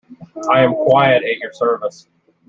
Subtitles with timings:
[0.49, 2.07] I am quite at your service.